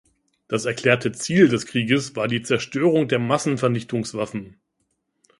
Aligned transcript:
Das 0.47 0.65
erklärte 0.65 1.11
Ziel 1.11 1.47
des 1.47 1.67
Krieges 1.67 2.15
war 2.15 2.27
die 2.27 2.41
Zerstörung 2.41 3.07
der 3.07 3.19
Massenvernichtungswaffen. 3.19 4.55